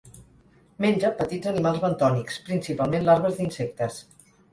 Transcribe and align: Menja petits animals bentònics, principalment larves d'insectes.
Menja 0.85 1.11
petits 1.19 1.49
animals 1.51 1.81
bentònics, 1.83 2.39
principalment 2.47 3.05
larves 3.11 3.37
d'insectes. 3.41 4.01